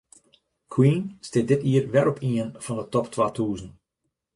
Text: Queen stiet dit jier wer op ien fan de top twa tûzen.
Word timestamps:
Queen 0.73 1.03
stiet 1.27 1.49
dit 1.49 1.61
jier 1.69 1.85
wer 1.93 2.07
op 2.13 2.19
ien 2.29 2.49
fan 2.63 2.77
de 2.79 2.85
top 2.93 3.05
twa 3.13 3.25
tûzen. 3.35 3.71